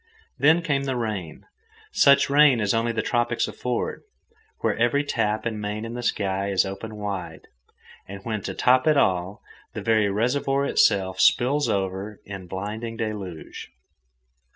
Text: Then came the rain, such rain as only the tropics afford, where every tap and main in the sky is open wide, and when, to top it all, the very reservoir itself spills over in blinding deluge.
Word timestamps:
Then 0.39 0.63
came 0.63 0.85
the 0.85 0.95
rain, 0.95 1.45
such 1.91 2.27
rain 2.27 2.59
as 2.59 2.73
only 2.73 2.91
the 2.91 3.03
tropics 3.03 3.47
afford, 3.47 4.01
where 4.61 4.75
every 4.75 5.03
tap 5.03 5.45
and 5.45 5.61
main 5.61 5.85
in 5.85 5.93
the 5.93 6.01
sky 6.01 6.49
is 6.49 6.65
open 6.65 6.95
wide, 6.95 7.41
and 8.07 8.19
when, 8.25 8.41
to 8.41 8.55
top 8.55 8.87
it 8.87 8.97
all, 8.97 9.43
the 9.75 9.81
very 9.83 10.09
reservoir 10.09 10.65
itself 10.65 11.19
spills 11.21 11.69
over 11.69 12.19
in 12.25 12.47
blinding 12.47 12.97
deluge. 12.97 13.69